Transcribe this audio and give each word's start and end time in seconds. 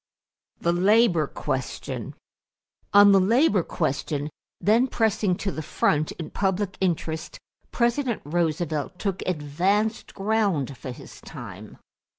=The 0.59 0.73
Labor 0.73 1.27
Question.= 1.27 2.15
On 2.91 3.11
the 3.11 3.19
labor 3.19 3.61
question, 3.61 4.31
then 4.59 4.87
pressing 4.87 5.35
to 5.35 5.51
the 5.51 5.61
front 5.61 6.11
in 6.13 6.31
public 6.31 6.75
interest, 6.81 7.37
President 7.71 8.23
Roosevelt 8.25 8.97
took 8.97 9.21
advanced 9.27 10.15
ground 10.15 10.75
for 10.75 10.89
his 10.89 11.21
time. 11.23 11.77